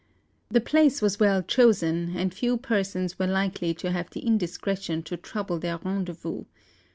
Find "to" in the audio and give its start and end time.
3.75-3.91, 5.03-5.15